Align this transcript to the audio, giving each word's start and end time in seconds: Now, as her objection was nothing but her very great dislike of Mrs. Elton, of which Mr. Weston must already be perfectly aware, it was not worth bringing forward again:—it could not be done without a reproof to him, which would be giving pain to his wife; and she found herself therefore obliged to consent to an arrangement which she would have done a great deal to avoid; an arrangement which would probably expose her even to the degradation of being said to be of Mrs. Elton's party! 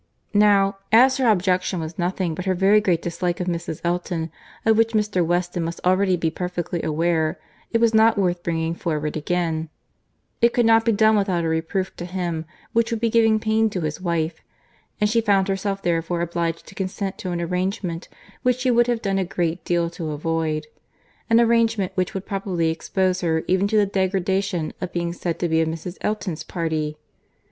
Now, 0.33 0.79
as 0.91 1.17
her 1.17 1.29
objection 1.29 1.79
was 1.79 1.99
nothing 1.99 2.33
but 2.33 2.45
her 2.45 2.55
very 2.55 2.81
great 2.81 3.03
dislike 3.03 3.39
of 3.39 3.45
Mrs. 3.45 3.81
Elton, 3.83 4.31
of 4.65 4.75
which 4.75 4.93
Mr. 4.93 5.23
Weston 5.23 5.61
must 5.61 5.79
already 5.85 6.17
be 6.17 6.31
perfectly 6.31 6.81
aware, 6.81 7.39
it 7.71 7.79
was 7.79 7.93
not 7.93 8.17
worth 8.17 8.41
bringing 8.41 8.73
forward 8.73 9.15
again:—it 9.15 10.53
could 10.53 10.65
not 10.65 10.85
be 10.85 10.91
done 10.91 11.15
without 11.15 11.43
a 11.43 11.47
reproof 11.47 11.95
to 11.97 12.05
him, 12.05 12.45
which 12.73 12.89
would 12.89 12.99
be 12.99 13.11
giving 13.11 13.39
pain 13.39 13.69
to 13.69 13.81
his 13.81 14.01
wife; 14.01 14.41
and 14.99 15.07
she 15.07 15.21
found 15.21 15.47
herself 15.47 15.83
therefore 15.83 16.21
obliged 16.21 16.65
to 16.65 16.73
consent 16.73 17.19
to 17.19 17.29
an 17.29 17.39
arrangement 17.39 18.07
which 18.41 18.57
she 18.57 18.71
would 18.71 18.87
have 18.87 19.03
done 19.03 19.19
a 19.19 19.23
great 19.23 19.63
deal 19.63 19.87
to 19.91 20.09
avoid; 20.09 20.65
an 21.29 21.39
arrangement 21.39 21.91
which 21.93 22.15
would 22.15 22.25
probably 22.25 22.71
expose 22.71 23.21
her 23.21 23.43
even 23.47 23.67
to 23.67 23.77
the 23.77 23.85
degradation 23.85 24.73
of 24.81 24.91
being 24.91 25.13
said 25.13 25.37
to 25.37 25.47
be 25.47 25.61
of 25.61 25.67
Mrs. 25.67 25.99
Elton's 26.01 26.43
party! 26.43 26.97